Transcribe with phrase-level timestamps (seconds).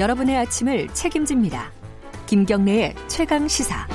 [0.00, 1.70] 여러분의 아침을 책임집니다.
[2.26, 3.86] 김경래의 최강 시사.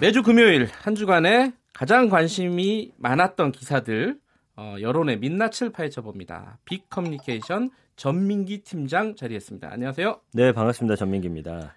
[0.00, 4.18] 매주 금요일 한 주간에 가장 관심이 많았던 기사들
[4.56, 6.58] 어, 여론의 민낯을 파헤쳐 봅니다.
[6.64, 9.68] 빅 커뮤니케이션 전민기 팀장 자리했습니다.
[9.70, 10.20] 안녕하세요.
[10.32, 10.96] 네, 반갑습니다.
[10.96, 11.72] 전민기입니다.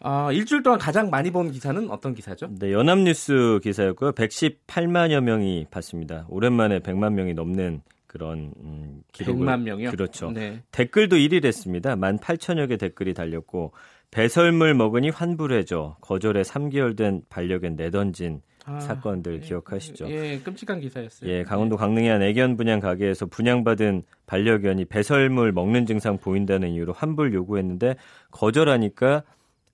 [0.00, 2.48] 어, 일주일 동안 가장 많이 본 기사는 어떤 기사죠?
[2.58, 4.12] 네, 연합뉴스 기사였고요.
[4.12, 6.24] 118만여 명이 봤습니다.
[6.30, 7.82] 오랜만에 100만 명이 넘는
[8.14, 9.90] 그런 음, 기록을 100만 명이요?
[9.90, 10.30] 그렇죠.
[10.30, 10.62] 네.
[10.70, 11.96] 댓글도 1위를 했습니다.
[11.96, 13.72] 18,000여 개 댓글이 달렸고
[14.12, 15.96] 배설물 먹으니 환불해줘.
[16.00, 20.08] 거절에 3개월 된 반려견 내던진 아, 사건들 예, 기억하시죠?
[20.08, 21.28] 예, 끔찍한 기사였어요.
[21.28, 27.34] 예, 강원도 강릉의 한 애견 분양 가게에서 분양받은 반려견이 배설물 먹는 증상 보인다는 이유로 환불
[27.34, 27.96] 요구했는데
[28.30, 29.24] 거절하니까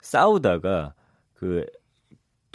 [0.00, 0.94] 싸우다가
[1.34, 1.66] 그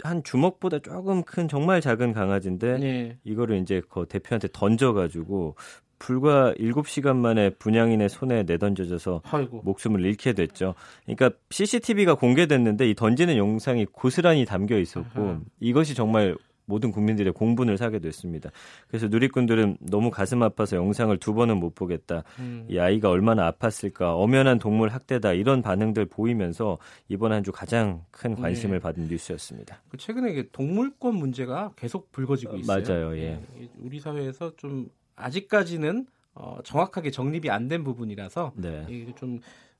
[0.02, 3.16] 한 주먹보다 조금 큰 정말 작은 강아지인데 예.
[3.24, 5.56] 이거를 이제 그 대표한테 던져가지고
[5.98, 9.62] 불과 7시간 만에 분양인의 손에 내던져져서 아이고.
[9.64, 10.74] 목숨을 잃게 됐죠.
[11.04, 15.40] 그러니까 CCTV가 공개됐는데 이 던지는 영상이 고스란히 담겨 있었고 아하.
[15.60, 18.50] 이것이 정말 모든 국민들의 공분을 사게 됐습니다.
[18.88, 22.24] 그래서 누리꾼들은 너무 가슴 아파서 영상을 두 번은 못 보겠다.
[22.40, 22.66] 음.
[22.68, 24.20] 이 아이가 얼마나 아팠을까.
[24.20, 25.32] 엄연한 동물 학대다.
[25.32, 28.82] 이런 반응들 보이면서 이번 한 주 가장 큰 관심을 네.
[28.82, 29.80] 받은 뉴스였습니다.
[29.88, 32.82] 그 최근에 이게 동물권 문제가 계속 불거지고 어, 있어요.
[32.84, 33.40] 맞아요, 예.
[33.60, 38.84] 이- 우리 사회에서 좀 아직까지는 어, 정확하게 정립이 안 된 부분이라서 네.
[38.88, 39.38] 이게 좀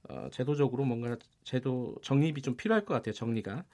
[0.08, 3.12] 어, 제도적으로 뭔가 제도 정립이 좀 필요할 것 같아요.
[3.12, 3.64] 정리가.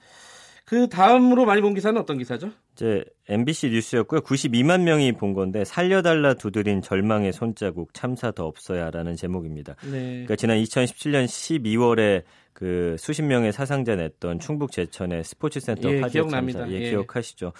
[0.65, 2.51] 그 다음으로 많이 본 기사는 어떤 기사죠?
[2.73, 4.21] 이제 MBC 뉴스였고요.
[4.21, 9.75] 92만 명이 본 건데 살려달라 두드린 절망의 손자국 참사 더 없어야라는 제목입니다.
[9.83, 10.09] 네.
[10.11, 16.59] 그러니까 지난 2017년 12월에 그 수십 명의 사상자 냈던 충북 제천의 스포츠센터 예, 화재 기억납니다.
[16.59, 16.89] 참사, 예, 예.
[16.91, 17.51] 기억하시죠?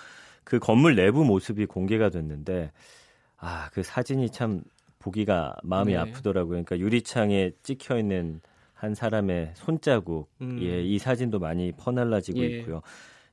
[0.43, 2.71] 그 건물 내부 모습이 공개가 됐는데
[3.38, 4.61] 아 그 사진이 참
[4.99, 5.97] 보기가 마음이 네.
[5.99, 6.63] 아프더라고요.
[6.63, 8.39] 그러니까 유리창에 찍혀 있는
[8.83, 10.59] 한 사람의 손자국, 음.
[10.61, 12.47] 예, 이 사진도 많이 퍼날라지고 예.
[12.47, 12.81] 있고요.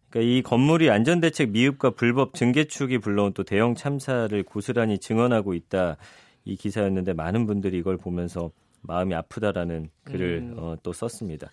[0.08, 5.96] 그러니까 이 건물이 안전대책 미흡과 불법 증개축이 불러온 또 대형 참사를 고스란히 증언하고 있다
[6.44, 8.52] 이 기사였는데 많은 분들이 이걸 보면서
[8.82, 10.54] 마음이 아프다라는 글을 음.
[10.56, 11.50] 어, 또 썼습니다.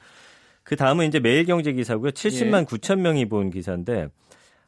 [0.61, 2.11] 그 다음은 이제 매일경제 기사고요.
[2.11, 2.65] 70만 예.
[2.65, 4.09] 9천 명이 본 기사인데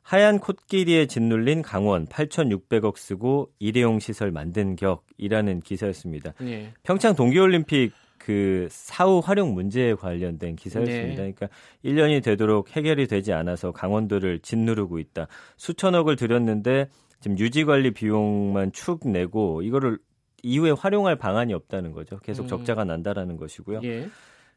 [0.02, 6.34] 하얀 콧길이에 짓눌린 강원 8,600억 쓰고 일회용 시설 만든 격이라는 기사였습니다.
[6.42, 6.74] 예.
[6.82, 11.24] 평창 동계올림픽 그 사후 활용 문제에 관련된 기사였습니다.
[11.24, 11.34] 네.
[11.34, 11.50] 그러니까
[11.84, 15.28] 1년이 되도록 해결이 되지 않아서 강원도를 짓누르고 있다.
[15.58, 16.90] 수천억을 들였는데
[17.22, 19.98] 지금 유지 관리 비용만 축 내고 이거를
[20.44, 22.20] 이후에 활용할 방안이 없다는 거죠.
[22.20, 22.48] 계속 음.
[22.48, 23.82] 적자가 난다라는 것이고요.
[23.84, 24.10] 예.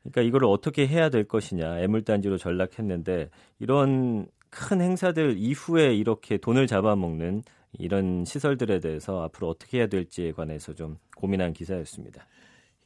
[0.03, 3.31] 그러니까 이거를 어떻게 해야 될 것이냐 애물단지로 전락했는데
[3.61, 7.43] 이런 큰 행사들 이후에 이렇게 돈을 잡아먹는
[7.79, 12.27] 이런 시설들에 대해서 앞으로 어떻게 해야 될지에 관해서 좀 고민한 기사였습니다.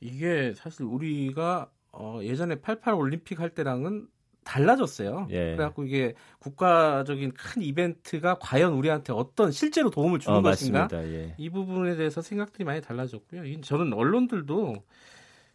[0.00, 4.06] 이게 사실 우리가 어, 예전에 88 올림픽 할 때랑은
[4.44, 5.26] 달라졌어요.
[5.30, 5.56] 예.
[5.56, 10.88] 그래갖고 이게 국가적인 큰 이벤트가 과연 우리한테 어떤 실제로 도움을 주는 어, 것인가?
[10.92, 11.34] 예.
[11.36, 13.44] 이 부분에 대해서 생각들이 많이 달라졌고요.
[13.44, 14.84] 이- 저는 언론들도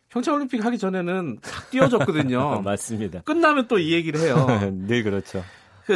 [0.10, 2.62] 평창 올림픽 하기 전에는 탁 띄워줬거든요.
[2.66, 3.22] 맞습니다.
[3.22, 4.46] 끝나면 또 이 얘기를 해요.
[4.88, 5.42] 늘 그렇죠.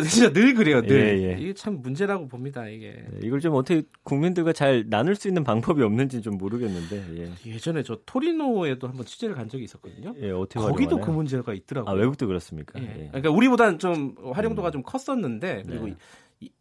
[0.01, 0.81] 진짜 늘 그래요.
[0.81, 1.37] 늘 예, 예.
[1.39, 2.67] 이게 참 문제라고 봅니다.
[2.67, 7.03] 이게 네, 이걸 좀 어떻게 국민들과 잘 나눌 수 있는 방법이 없는지 좀 모르겠는데.
[7.17, 7.51] 예.
[7.51, 10.13] 예전에 저 토리노에도 한번 취재를 간 적이 있었거든요.
[10.21, 11.05] 예, 어떻게 거기도 활용하나요?
[11.05, 11.91] 그 문제가 있더라고요.
[11.91, 12.79] 아, 외국도 그렇습니까?
[12.81, 12.85] 예.
[12.85, 13.07] 예.
[13.07, 15.95] 그러니까 우리보다는 좀 활용도가 좀 컸었는데 그리고 네.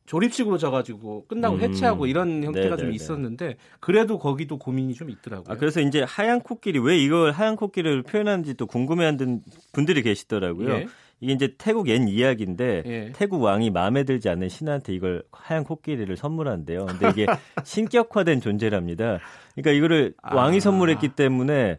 [0.06, 1.60] 조립식으로 져가지고 끝나고 음.
[1.60, 2.94] 해체하고 이런 형태가 네, 좀 네, 네.
[2.94, 5.52] 있었는데 그래도 거기도 고민이 좀 있더라고요.
[5.52, 10.70] 아, 그래서 이제 하얀 코끼리 왜 이걸 하얀 코끼리를 표현하는지 또 궁금해하는 분들이 계시더라고요.
[10.70, 10.86] 예.
[11.24, 13.12] 이게 이제 태국 옛 이야기인데 예.
[13.14, 16.84] 태국 왕이 마음에 들지 않는 신한테 이걸 하얀 코끼리를 선물한대요.
[16.86, 17.26] 근데 이게
[17.64, 19.20] 신격화된 존재랍니다.
[19.54, 20.34] 그러니까 이거를 아.
[20.36, 21.78] 왕이 선물했기 때문에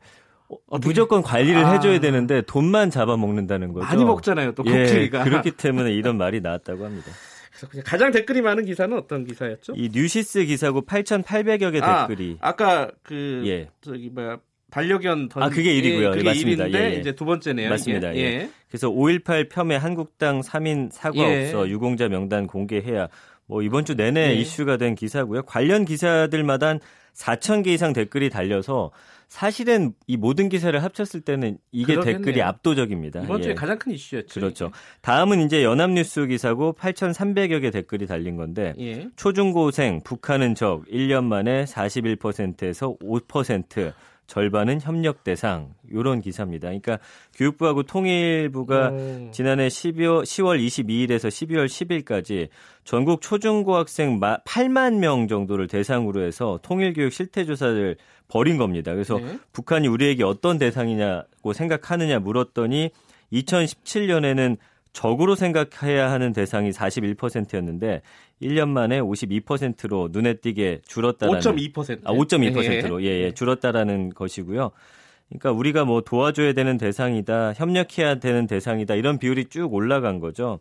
[0.50, 1.74] 어, 어떻게- 무조건 관리를 아.
[1.74, 3.86] 해줘야 되는데 돈만 잡아먹는다는 거죠.
[3.86, 5.20] 많이 먹잖아요, 또 코끼리가.
[5.20, 7.08] 예, 그렇기 때문에 이런 말이 나왔다고 합니다.
[7.58, 9.74] 그래서 가장 댓글이 많은 기사는 어떤 기사였죠?
[9.76, 13.70] 이 뉴시스 기사고 8,800여 개 아, 댓글이 아까 그 예.
[13.82, 14.38] 저기 뭐야
[14.76, 16.08] 반려견 던 아, 그게 일이고요.
[16.08, 16.66] 예, 네, 그게 맞습니다.
[16.66, 17.00] 1인데 예, 예.
[17.00, 17.70] 이제 두 번째네요.
[17.70, 18.12] 맞습니다.
[18.12, 18.22] 이게.
[18.22, 18.50] 예.
[18.68, 21.46] 그래서 5.18 폄훼 한국당 3인 사과 예.
[21.46, 23.08] 없어 유공자 명단 공개해야
[23.46, 24.34] 뭐 이번 주 내내 예.
[24.34, 25.44] 이슈가 된 기사고요.
[25.44, 26.80] 관련 기사들마다 한
[27.14, 28.92] 4천 개 이상 댓글이 달려서
[29.30, 32.18] 사실은 이 모든 기사를 합쳤을 때는 이게 그러겠네요.
[32.18, 33.24] 댓글이 압도적입니다.
[33.24, 33.56] 이번 주에 예.
[33.56, 34.42] 가장 큰 이슈였죠.
[34.42, 34.72] 그렇죠.
[35.00, 38.74] 다음은 이제 연합뉴스 기사고 8,300여 개 댓글이 달린 건데.
[38.78, 39.08] 예.
[39.16, 43.94] 초중고생 북한은 적 1년 만에 41%에서 5%
[44.28, 46.68] 절반은 협력 대상 요런 기사입니다.
[46.68, 47.00] 그러니까
[47.36, 49.30] 교육부하고 통일부가 오.
[49.32, 52.50] 지난해 12월, 10월 22일에서 12월 10일까지
[52.84, 57.96] 전국 초중고 학생 8만 명 정도를 대상으로 해서 통일 교육 실태 조사를
[58.28, 58.94] 벌인 겁니다.
[58.94, 59.40] 그래서 네.
[59.54, 62.90] 북한이 우리에게 어떤 대상이냐고 생각하느냐 물었더니
[63.32, 64.58] 2017년에는
[64.96, 68.02] 적으로 생각해야 하는 대상이 41%였는데
[68.42, 74.72] 1년 만에 52%로 눈에 띄게 줄었다는 5.2% 아, 5.2%로 예, 예, 줄었다라는 것이고요.
[75.28, 80.60] 그러니까 우리가 뭐 도와줘야 되는 대상이다, 협력해야 되는 대상이다 이런 비율이 쭉 올라간 거죠.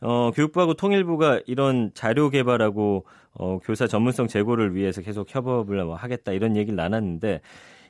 [0.00, 6.32] 어, 교육부하고 통일부가 이런 자료 개발하고 어, 교사 전문성 제고를 위해서 계속 협업을 뭐 하겠다
[6.32, 7.42] 이런 얘기를 나눴는데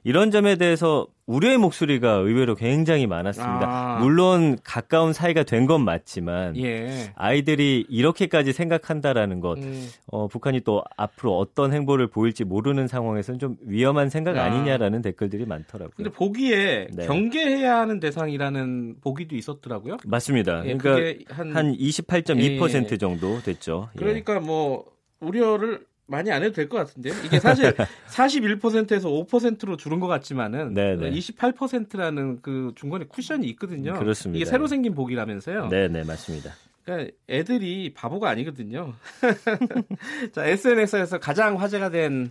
[0.06, 3.66] 이런 점에 대해서 우려의 목소리가 의외로 굉장히 많았습니다.
[3.66, 3.98] 아.
[3.98, 7.12] 물론 가까운 사이가 된 건 맞지만 예.
[7.16, 9.88] 아이들이 이렇게까지 생각한다라는 것, 음.
[10.06, 14.48] 어, 북한이 또 앞으로 어떤 행보를 보일지 모르는 상황에서는 좀 위험한 생각 아.
[14.48, 15.94] 니냐라는 댓글들이 많더라고요.
[15.96, 17.06] 근데 보기에 네.
[17.06, 19.96] 경계해야 하는 대상이라는 보기도 있었더라고요.
[20.06, 20.64] 맞습니다.
[20.66, 22.96] 예, 그러니까 한, 한 28.2% 예.
[22.96, 23.88] 정도 됐죠.
[23.96, 23.98] 예.
[23.98, 24.84] 그러니까 뭐
[25.18, 27.14] 우려를 많이 안 해도 될 것 같은데요.
[27.24, 27.74] 이게 사실
[28.08, 31.10] 41%에서 5%로 줄은 것 같지만은 네네.
[31.10, 33.98] 28%라는 그 중간에 쿠션이 있거든요.
[33.98, 34.36] 그렇습니다.
[34.36, 35.68] 이게 새로 생긴 복이라면서요.
[35.68, 36.52] 네, 네, 맞습니다.
[36.84, 38.94] 그러니까 애들이 바보가 아니거든요.
[40.32, 42.30] 자, SNS에서 가장 화제가 된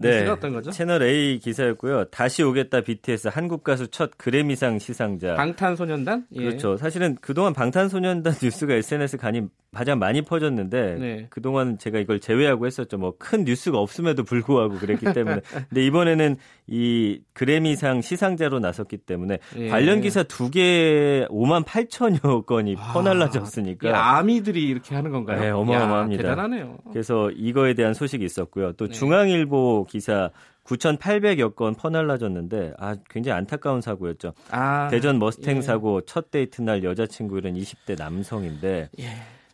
[0.00, 0.28] 네.
[0.28, 0.70] 어떤 거죠?
[0.70, 2.04] 채널 A 기사였고요.
[2.06, 5.34] 다시 오겠다 BTS 한국 가수 첫 그래미상 시상자.
[5.34, 6.26] 방탄소년단?
[6.32, 6.44] 예.
[6.44, 6.76] 그렇죠.
[6.76, 9.42] 사실은 그동안 방탄소년단 뉴스가 SNS 간이
[9.74, 11.26] 가장 많이 퍼졌는데 네.
[11.28, 12.96] 그동안 제가 이걸 제외하고 했었죠.
[12.96, 15.40] 뭐 큰 뉴스가 없음에도 불구하고 그랬기 때문에.
[15.68, 16.36] 근데 이번에는
[16.68, 19.68] 이 그래미상 시상자로 나섰기 때문에 예.
[19.68, 24.16] 관련 기사 두개 5만 8천여 건이 아, 퍼날라졌으니까.
[24.18, 25.40] 아미들이 이렇게 하는 건가요?
[25.40, 26.22] 네, 어마어마합니다.
[26.24, 26.78] 야, 대단하네요.
[26.92, 28.72] 그래서 이거에 대한 소식이 있었고요.
[28.72, 28.92] 또 네.
[28.92, 30.30] 중앙일보 기사
[30.64, 34.34] 9,800여 건 퍼날라졌는데 아 굉장히 안타까운 사고였죠.
[34.50, 35.62] 아, 대전 머스탱 예.
[35.62, 39.04] 사고 첫 데이트 날 여자친구 는 20대 남성인데 예.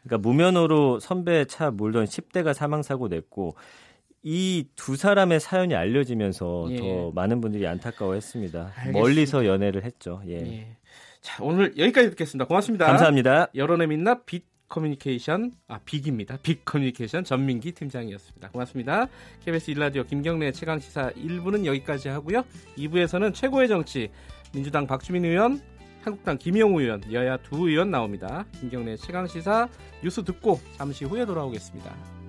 [0.02, 3.54] 그러니까 무면허로 선배 차 몰던 10대가 사망 사고 냈고
[4.22, 6.78] 이 두 사람의 사연이 알려지면서 예.
[6.78, 8.60] 더 많은 분들이 안타까워했습니다.
[8.74, 8.98] 알겠습니다.
[8.98, 10.20] 멀리서 연애를 했죠.
[10.26, 10.32] 예.
[10.40, 10.76] 예.
[11.20, 12.46] 자 오늘 여기까지 듣겠습니다.
[12.46, 12.86] 고맙습니다.
[12.86, 13.48] 감사합니다.
[13.54, 16.36] 여론의 민낯 빛 커뮤니케이션 아 빅입니다.
[16.42, 18.48] 빅 커뮤니케이션 전민기 팀장이었습니다.
[18.50, 19.06] 고맙습니다.
[19.44, 22.42] KBS 일라디오 김경래 최강 시사 1부는 여기까지 하고요.
[22.76, 24.10] 2부에서는 최고의 정치
[24.52, 25.60] 민주당 박주민 의원,
[26.02, 28.46] 한국당 김영우 의원, 여야 두 의원 나옵니다.
[28.58, 29.68] 김경래 최강 시사
[30.02, 32.23] 뉴스 듣고 잠시 후에 돌아오겠습니다.